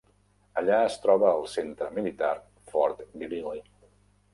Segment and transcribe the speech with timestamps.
[0.61, 2.33] Allà es troba el centre militar
[2.75, 3.69] Fort Greely.